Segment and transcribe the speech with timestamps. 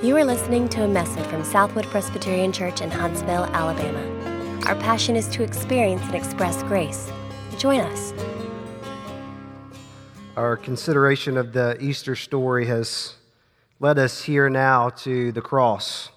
[0.00, 3.98] You are listening to a message from Southwood Presbyterian Church in Huntsville, Alabama.
[4.66, 7.10] Our passion is to experience and express grace.
[7.58, 8.14] Join us.
[10.36, 13.16] Our consideration of the Easter story has
[13.80, 16.10] led us here now to the cross.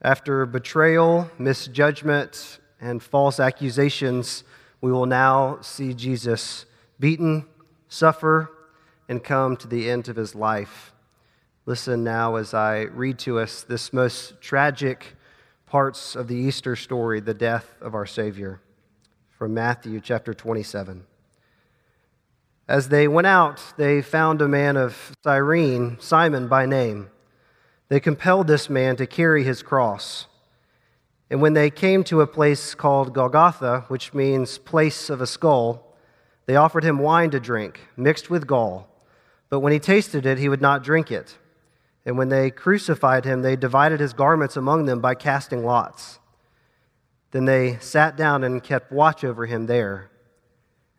[0.00, 4.44] After betrayal, misjudgment, and false accusations,
[4.80, 6.64] we will now see Jesus
[7.00, 7.46] beaten,
[7.88, 8.52] suffer,
[9.08, 10.92] and come to the end of his life.
[11.66, 15.14] Listen now as I read to us this most tragic
[15.66, 18.62] parts of the Easter story, the death of our Savior,
[19.28, 21.04] from Matthew chapter 27.
[22.66, 27.10] As they went out, they found a man of Cyrene, Simon by name.
[27.88, 30.28] They compelled this man to carry his cross.
[31.28, 35.94] And when they came to a place called Golgotha, which means place of a skull,
[36.46, 38.88] they offered him wine to drink, mixed with gall.
[39.50, 41.36] But when he tasted it, he would not drink it.
[42.04, 46.18] And when they crucified him, they divided his garments among them by casting lots.
[47.32, 50.10] Then they sat down and kept watch over him there.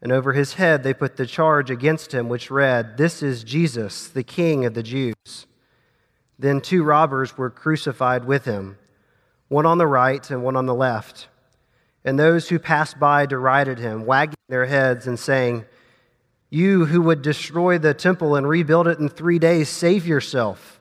[0.02, 4.08] And over his head they put the charge against him, which read, This is Jesus,
[4.08, 5.46] the King of the Jews.
[6.40, 8.78] Then two robbers were crucified with him,
[9.48, 11.28] one on the right and one on the left.
[12.04, 15.66] And those who passed by derided him, wagging their heads and saying,
[16.50, 20.81] You who would destroy the temple and rebuild it in three days, save yourself.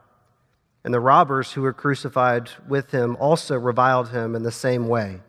[0.83, 5.21] And the robbers who were crucified with him also reviled him in the same way.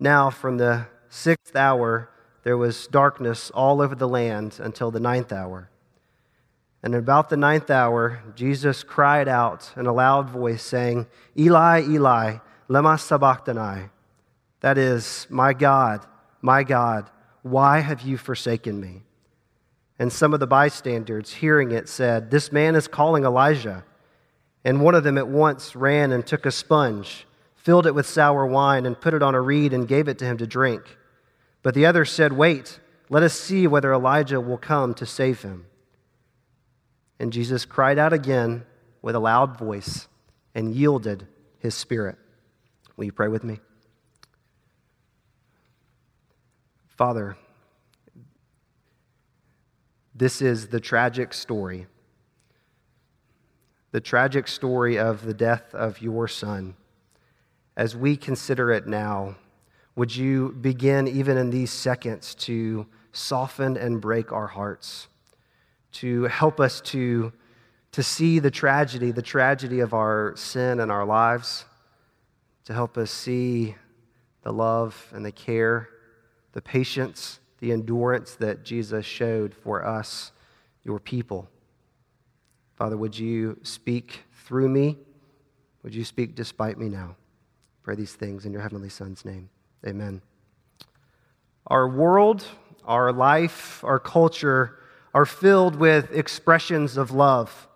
[0.00, 2.10] Now, from the sixth hour,
[2.42, 5.70] there was darkness all over the land until the ninth hour.
[6.82, 11.06] And about the ninth hour, Jesus cried out in a loud voice, saying,
[11.38, 12.38] Eli, Eli,
[12.68, 13.90] lema sabachthani.
[14.60, 16.04] That is, My God,
[16.40, 17.08] my God,
[17.42, 19.02] why have you forsaken me?
[19.98, 23.84] And some of the bystanders, hearing it, said, This man is calling Elijah.
[24.64, 28.46] And one of them at once ran and took a sponge, filled it with sour
[28.46, 30.82] wine, and put it on a reed and gave it to him to drink.
[31.62, 32.78] But the other said, Wait,
[33.08, 35.66] let us see whether Elijah will come to save him.
[37.18, 38.64] And Jesus cried out again
[39.00, 40.08] with a loud voice
[40.54, 41.26] and yielded
[41.58, 42.16] his spirit.
[42.96, 43.60] Will you pray with me?
[46.88, 47.36] Father,
[50.14, 51.86] this is the tragic story
[53.92, 56.74] the tragic story of the death of your son.
[57.76, 59.36] As we consider it now,
[59.94, 65.08] would you begin even in these seconds to soften and break our hearts,
[65.92, 67.32] to help us to,
[67.92, 71.66] to see the tragedy, the tragedy of our sin and our lives,
[72.64, 73.74] to help us see
[74.42, 75.90] the love and the care,
[76.52, 80.32] the patience, the endurance that Jesus showed for us,
[80.82, 81.48] your people.
[82.76, 84.98] Father, would you speak through me?
[85.82, 87.16] Would you speak despite me now?
[87.82, 89.48] Pray these things in your heavenly Son's name.
[89.86, 90.22] Amen.
[91.66, 92.44] Our world,
[92.84, 94.78] our life, our culture
[95.14, 97.68] are filled with expressions of love.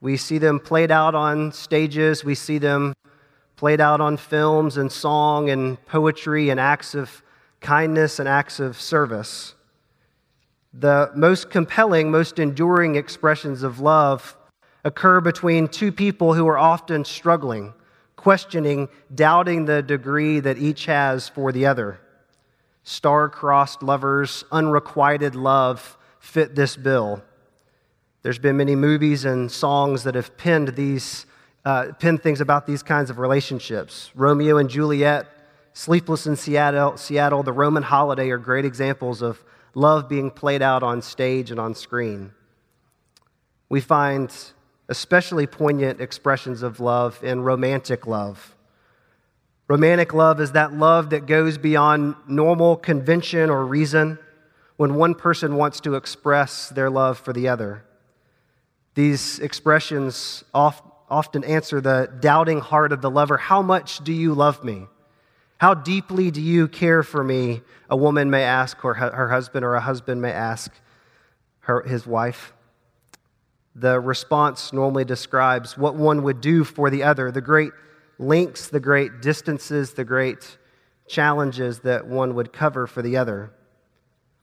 [0.00, 2.94] We see them played out on stages, we see them
[3.56, 7.22] played out on films and song and poetry and acts of
[7.60, 9.54] kindness and acts of service.
[10.74, 14.36] The most compelling, most enduring expressions of love
[14.84, 17.74] occur between two people who are often struggling,
[18.16, 22.00] questioning, doubting the degree that each has for the other.
[22.84, 27.22] Star-crossed lovers, unrequited love fit this bill.
[28.22, 31.26] There's been many movies and songs that have penned these
[31.64, 34.10] uh, pinned things about these kinds of relationships.
[34.16, 35.26] Romeo and Juliet,
[35.74, 39.42] Sleepless in Seattle, Seattle, The Roman Holiday are great examples of
[39.74, 42.32] love being played out on stage and on screen.
[43.70, 44.30] We find
[44.88, 48.54] especially poignant expressions of love in romantic love.
[49.66, 54.18] Romantic love is that love that goes beyond normal convention or reason
[54.76, 57.82] when one person wants to express their love for the other.
[58.94, 64.62] These expressions often answer the doubting heart of the lover How much do you love
[64.62, 64.88] me?
[65.62, 67.62] How deeply do you care for me?
[67.88, 70.72] A woman may ask, or her husband, or a husband may ask
[71.60, 72.52] her, his wife.
[73.76, 77.70] The response normally describes what one would do for the other, the great
[78.18, 80.58] lengths, the great distances, the great
[81.06, 83.52] challenges that one would cover for the other.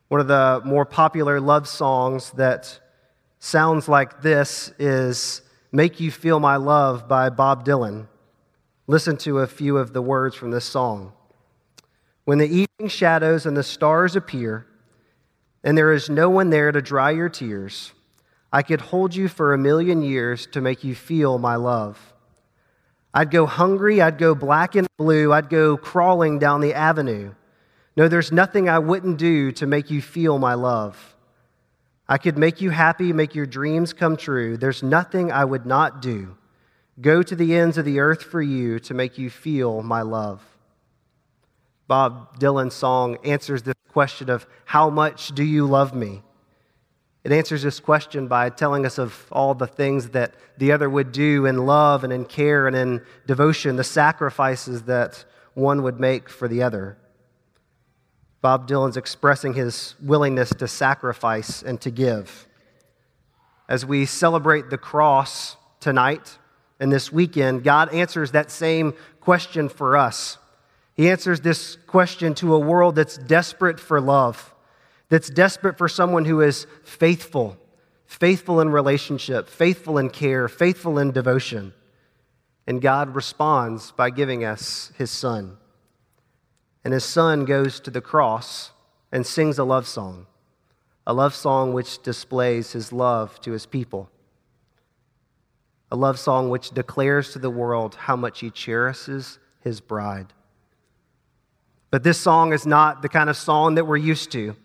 [0.07, 2.79] One of the more popular love songs that
[3.39, 5.41] sounds like this is
[5.73, 8.07] Make You Feel My Love by Bob Dylan.
[8.89, 11.13] Listen to a few of the words from this song.
[12.25, 14.65] When the evening shadows and the stars appear,
[15.63, 17.91] and there is no one there to dry your tears,
[18.51, 22.15] I could hold you for a million years to make you feel my love.
[23.13, 27.35] I'd go hungry, I'd go black and blue, I'd go crawling down the avenue.
[27.95, 31.15] No, there's nothing I wouldn't do to make you feel my love.
[32.07, 34.57] I could make you happy, make your dreams come true.
[34.57, 36.37] There's nothing I would not do.
[37.01, 40.43] Go to the ends of the earth for you to make you feel my love.
[41.87, 46.21] Bob Dylan's song answers this question of how much do you love me?
[47.23, 51.11] It answers this question by telling us of all the things that the other would
[51.11, 56.29] do in love and in care and in devotion, the sacrifices that one would make
[56.29, 56.97] for the other.
[58.41, 62.47] Bob Dylan's expressing his willingness to sacrifice and to give.
[63.67, 66.37] As we celebrate the cross tonight
[66.79, 70.37] and this weekend, God answers that same question for us.
[70.95, 74.53] He answers this question to a world that's desperate for love
[75.09, 77.57] that's desperate for someone who is faithful,
[78.05, 81.73] faithful in relationship, faithful in care, faithful in devotion.
[82.65, 85.57] And God responds by giving us his son.
[86.83, 88.71] And his son goes to the cross
[89.11, 90.27] and sings a love song,
[91.05, 94.09] a love song which displays his love to his people,
[95.91, 100.33] a love song which declares to the world how much he cherishes his bride.
[101.91, 104.55] But this song is not the kind of song that we're used to.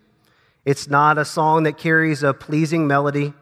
[0.64, 3.32] It's not a song that carries a pleasing melody.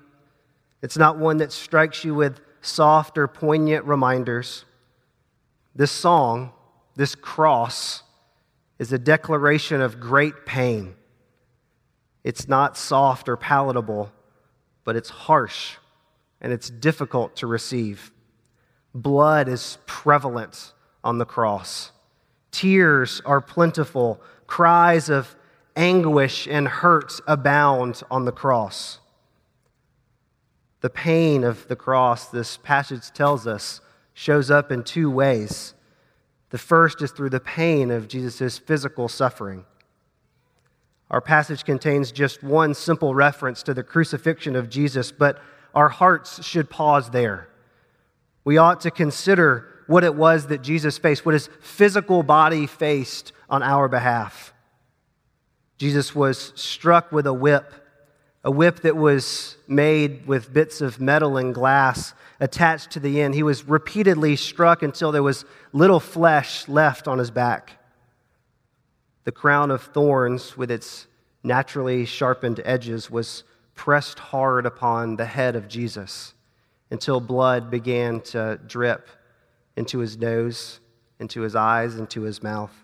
[0.83, 4.65] It's not one that strikes you with soft or poignant reminders.
[5.75, 6.53] This song,
[6.95, 8.03] this cross,
[8.79, 10.95] is a declaration of great pain.
[12.23, 14.13] It's not soft or palatable,
[14.85, 15.77] but it's harsh
[16.43, 18.13] and it's difficult to receive.
[18.95, 21.93] Blood is prevalent on the cross.
[22.51, 24.21] Tears are plentiful.
[24.47, 25.35] Cries of
[25.75, 28.99] anguish and hurt abound on the cross.
[30.81, 33.81] The pain of the cross, this passage tells us,
[34.13, 35.75] shows up in two ways.
[36.51, 39.65] The first is through the pain of Jesus' physical suffering.
[41.09, 45.41] Our passage contains just one simple reference to the crucifixion of Jesus, but
[45.75, 47.49] our hearts should pause there.
[48.45, 53.33] We ought to consider what it was that Jesus faced, what his physical body faced
[53.49, 54.53] on our behalf.
[55.79, 57.73] Jesus was struck with a whip,
[58.45, 63.35] a whip that was made with bits of metal and glass attached to the end.
[63.35, 67.73] He was repeatedly struck until there was little flesh left on his back.
[69.25, 71.07] The crown of thorns, with its
[71.45, 76.35] naturally sharpened edges, was pressed hard upon the head of Jesus
[76.91, 79.09] until blood began to drip
[79.77, 80.81] into his nose,
[81.19, 82.75] into his eyes, into his mouth.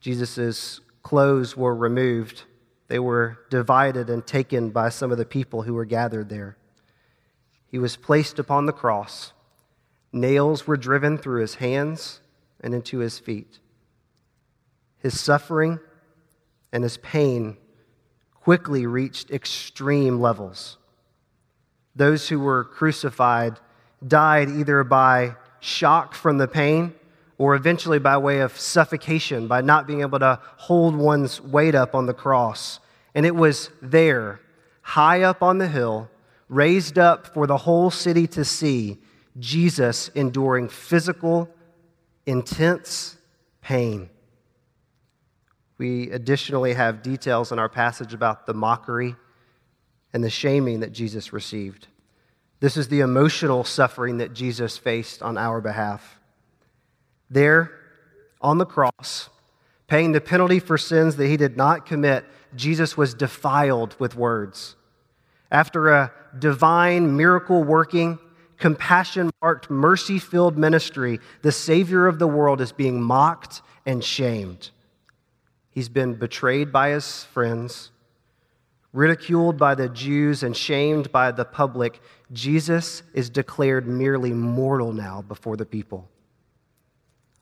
[0.00, 2.44] Jesus' clothes were removed.
[2.88, 6.56] They were divided and taken by some of the people who were gathered there.
[7.66, 9.32] He was placed upon the cross.
[10.12, 12.20] Nails were driven through his hands
[12.60, 13.60] and into his feet.
[14.98, 15.80] His suffering
[16.72, 17.56] and his pain
[18.42, 20.78] quickly reached extreme levels.
[21.94, 23.58] Those who were crucified
[24.06, 26.94] died either by shock from the pain
[27.38, 31.94] or eventually by way of suffocation, by not being able to hold one's weight up
[31.94, 32.80] on the cross.
[33.14, 34.40] And it was there,
[34.82, 36.10] high up on the hill,
[36.48, 38.98] raised up for the whole city to see,
[39.38, 41.48] Jesus enduring physical,
[42.26, 43.16] intense
[43.60, 44.10] pain.
[45.82, 49.16] We additionally have details in our passage about the mockery
[50.12, 51.88] and the shaming that Jesus received.
[52.60, 56.20] This is the emotional suffering that Jesus faced on our behalf.
[57.30, 57.72] There
[58.40, 59.28] on the cross,
[59.88, 64.76] paying the penalty for sins that he did not commit, Jesus was defiled with words.
[65.50, 68.20] After a divine, miracle working,
[68.56, 74.70] compassion marked, mercy filled ministry, the Savior of the world is being mocked and shamed.
[75.72, 77.90] He's been betrayed by his friends,
[78.92, 82.00] ridiculed by the Jews, and shamed by the public.
[82.30, 86.08] Jesus is declared merely mortal now before the people.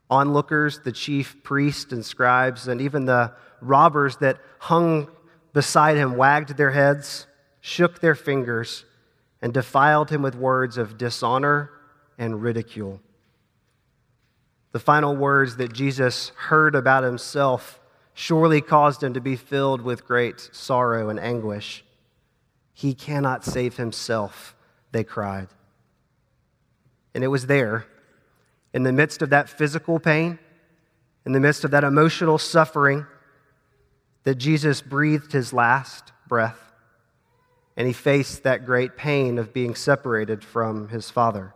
[0.08, 5.08] Onlookers, the chief priests and scribes, and even the robbers that hung
[5.52, 7.26] beside him wagged their heads,
[7.60, 8.84] shook their fingers,
[9.42, 11.70] and defiled him with words of dishonor
[12.16, 13.00] and ridicule.
[14.70, 17.79] The final words that Jesus heard about himself
[18.14, 21.84] surely caused him to be filled with great sorrow and anguish.
[22.72, 24.54] He cannot save himself,
[24.92, 25.48] they cried.
[27.14, 27.86] And it was there,
[28.72, 30.38] in the midst of that physical pain,
[31.26, 33.06] in the midst of that emotional suffering,
[34.24, 36.70] that Jesus breathed his last breath
[37.76, 41.54] and he faced that great pain of being separated from his Father.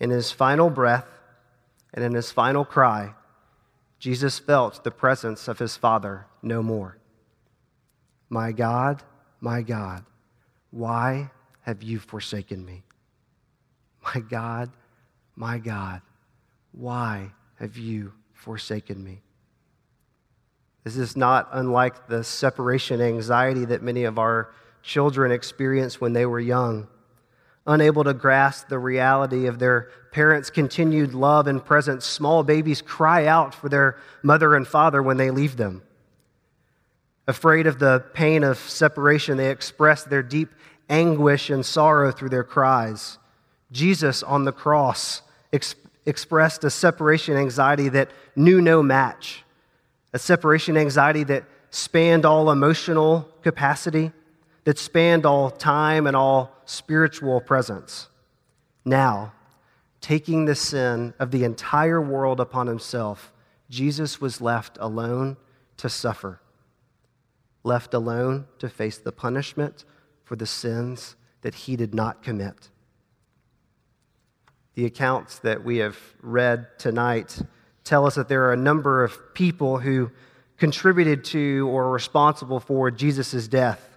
[0.00, 1.06] In his final breath
[1.92, 3.14] and in his final cry,
[4.00, 6.96] Jesus felt the presence of his Father no more.
[8.30, 9.02] My God,
[9.40, 10.04] my God,
[10.70, 11.30] why
[11.60, 12.82] have you forsaken me?
[14.02, 14.70] My God,
[15.36, 16.00] my God,
[16.72, 19.20] why have you forsaken me?
[20.84, 26.24] This is not unlike the separation anxiety that many of our children experienced when they
[26.24, 26.88] were young,
[27.66, 32.04] unable to grasp the reality of their parents' continued love and presence.
[32.04, 35.82] Small babies cry out for their mother and father when they leave them.
[37.28, 40.48] Afraid of the pain of separation, they express their deep
[40.88, 43.18] anguish and sorrow through their cries.
[43.70, 45.76] Jesus on the cross ex-
[46.06, 49.44] expressed a separation anxiety that knew no match
[50.12, 54.12] a separation anxiety that spanned all emotional capacity,
[54.64, 58.08] that spanned all time and all spiritual presence.
[58.84, 59.32] Now,
[60.00, 63.32] taking the sin of the entire world upon himself,
[63.68, 65.36] Jesus was left alone
[65.76, 66.40] to suffer,
[67.62, 69.84] left alone to face the punishment
[70.24, 72.68] for the sins that he did not commit.
[74.74, 77.40] The accounts that we have read tonight
[77.84, 80.10] tell us that there are a number of people who
[80.56, 83.89] contributed to or responsible for Jesus' death.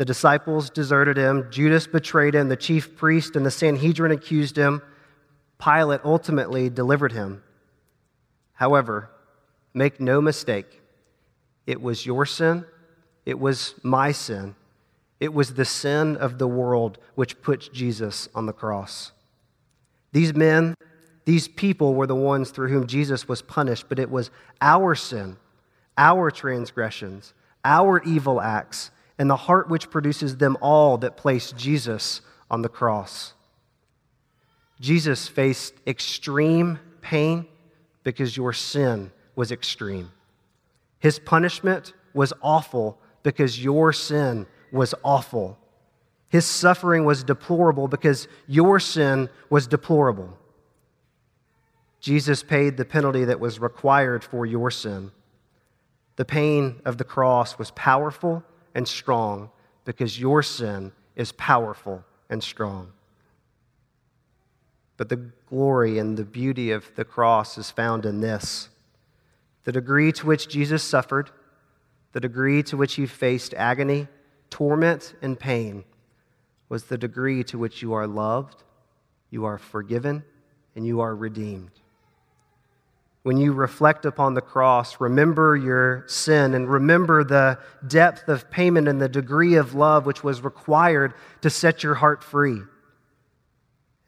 [0.00, 4.80] The disciples deserted him, Judas betrayed him, the chief priest and the Sanhedrin accused him,
[5.62, 7.42] Pilate ultimately delivered him.
[8.54, 9.10] However,
[9.74, 10.80] make no mistake,
[11.66, 12.64] it was your sin,
[13.26, 14.54] it was my sin,
[15.20, 19.12] it was the sin of the world which put Jesus on the cross.
[20.12, 20.76] These men
[21.26, 24.30] these people were the ones through whom Jesus was punished, but it was
[24.62, 25.36] our sin,
[25.98, 27.34] our transgressions,
[27.66, 32.70] our evil acts, and the heart which produces them all that placed Jesus on the
[32.70, 33.34] cross.
[34.80, 37.46] Jesus faced extreme pain
[38.02, 40.10] because your sin was extreme.
[41.00, 45.58] His punishment was awful because your sin was awful.
[46.30, 50.38] His suffering was deplorable because your sin was deplorable.
[52.00, 55.10] Jesus paid the penalty that was required for your sin.
[56.16, 59.50] The pain of the cross was powerful and strong
[59.84, 62.92] because your sin is powerful and strong.
[64.96, 68.68] But the glory and the beauty of the cross is found in this
[69.64, 71.30] the degree to which Jesus suffered,
[72.12, 74.08] the degree to which he faced agony,
[74.48, 75.84] torment, and pain
[76.68, 78.64] was the degree to which you are loved,
[79.28, 80.24] you are forgiven,
[80.74, 81.79] and you are redeemed
[83.22, 88.88] when you reflect upon the cross, remember your sin and remember the depth of payment
[88.88, 91.12] and the degree of love which was required
[91.42, 92.62] to set your heart free.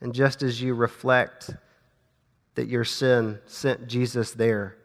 [0.00, 1.50] And just as you reflect
[2.54, 4.76] that your sin sent Jesus there,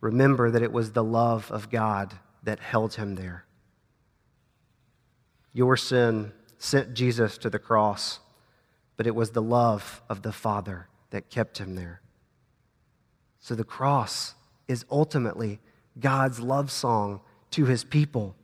[0.00, 3.46] remember that it was the love of God that held him there.
[5.54, 8.20] Your sin sent Jesus to the cross,
[8.96, 12.02] but it was the love of the Father that kept him there.
[13.40, 14.34] So the cross
[14.66, 15.60] is ultimately
[15.98, 17.20] God's love song
[17.52, 18.34] to his people.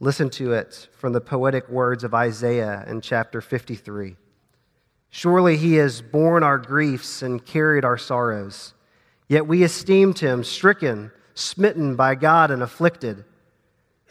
[0.00, 4.16] Listen to it from the poetic words of Isaiah in chapter 53.
[5.08, 8.74] Surely he has borne our griefs and carried our sorrows.
[9.28, 13.24] Yet we esteemed him stricken, smitten by God, and afflicted.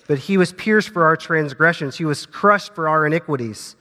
[0.07, 3.75] But he was pierced for our transgressions, he was crushed for our iniquities.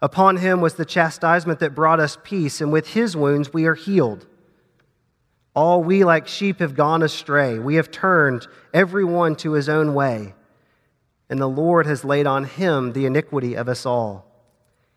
[0.00, 3.74] Upon him was the chastisement that brought us peace, and with his wounds we are
[3.74, 4.26] healed.
[5.54, 7.58] All we like sheep have gone astray.
[7.58, 10.34] We have turned every one to his own way,
[11.28, 14.26] and the Lord has laid on him the iniquity of us all.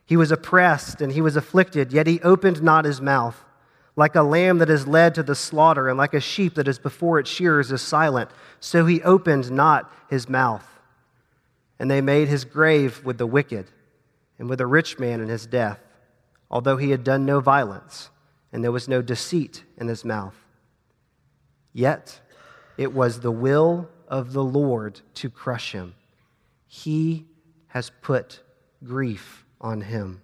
[0.06, 3.44] He was oppressed and he was afflicted, yet he opened not his mouth.
[3.98, 6.80] Like a lamb that is led to the slaughter, and like a sheep that is
[6.80, 10.68] before its shearers is silent, so he opened not his mouth.
[11.80, 13.68] And they made his grave with the wicked,
[14.38, 15.80] and with a rich man in his death,
[16.52, 18.10] although he had done no violence,
[18.52, 20.45] and there was no deceit in his mouth.
[21.76, 22.22] Yet
[22.78, 25.94] it was the will of the Lord to crush him.
[26.68, 27.26] He
[27.68, 28.40] has put
[28.82, 30.22] grief on him.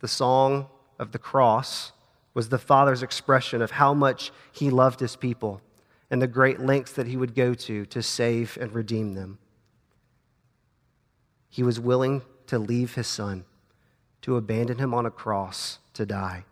[0.00, 0.66] The song
[0.98, 1.92] of the cross
[2.34, 5.62] was the Father's expression of how much He loved His people
[6.10, 9.38] and the great lengths that He would go to to save and redeem them.
[11.48, 13.46] He was willing to leave His Son,
[14.20, 16.44] to abandon Him on a cross to die.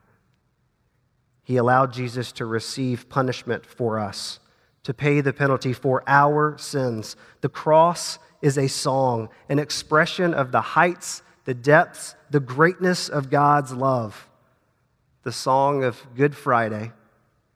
[1.50, 4.38] He allowed Jesus to receive punishment for us,
[4.84, 7.16] to pay the penalty for our sins.
[7.40, 13.30] The cross is a song, an expression of the heights, the depths, the greatness of
[13.30, 14.28] God's love.
[15.24, 16.92] The song of Good Friday,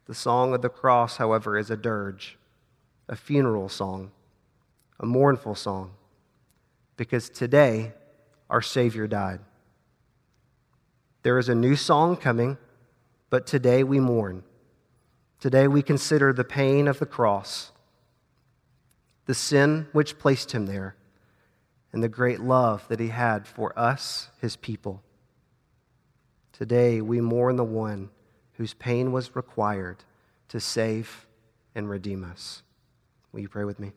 [0.07, 2.37] the song of the cross, however, is a dirge,
[3.09, 4.11] a funeral song,
[4.99, 5.93] a mournful song,
[6.97, 7.93] because today
[8.51, 9.39] our Savior died.
[11.23, 12.59] There is a new song coming,
[13.35, 14.45] but today we mourn.
[15.41, 17.73] Today we consider the pain of the cross
[19.27, 20.95] the sin which placed him there,
[21.93, 25.03] and the great love that he had for us, his people.
[26.53, 28.09] Today we mourn the one
[28.53, 30.05] whose pain was required
[30.47, 31.27] to save
[31.75, 32.63] and redeem us.
[33.33, 33.95] Will you pray with me?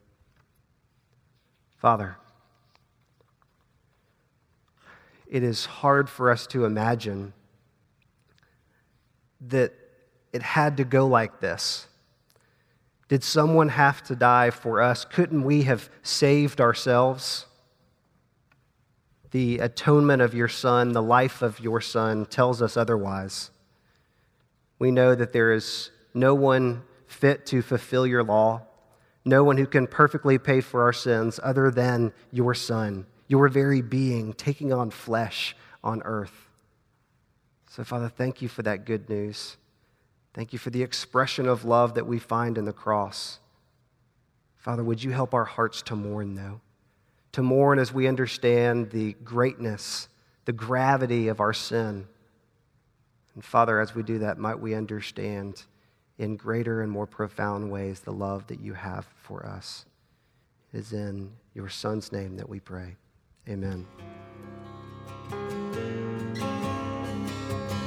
[1.76, 2.18] Father,
[5.28, 7.34] it is hard for us to imagine
[9.42, 9.74] that
[10.34, 11.88] it had to go like this
[13.08, 15.06] did someone have to die for us?
[15.06, 17.46] Couldn't we have saved ourselves?
[19.32, 23.52] The atonement of your Son, the life of your Son, tells us otherwise.
[24.80, 28.64] We know that there is no one fit to fulfill your law,
[29.24, 33.82] no one who can perfectly pay for our sins other than your Son, your very
[33.82, 36.47] being taking on flesh on earth.
[37.78, 39.56] So, Father, thank you for that good news.
[40.34, 43.38] Thank you for the expression of love that we find in the cross.
[44.56, 46.60] Father, would you help our hearts to mourn, though?
[47.34, 50.10] To mourn as we understand the greatness,
[50.46, 52.08] the gravity of our sin.
[53.36, 55.62] And Father, as we do that, might we understand
[56.18, 59.86] in greater and more profound ways the love that you have for us.
[60.74, 62.96] It is in your Son's name that we pray.
[63.48, 63.86] Amen.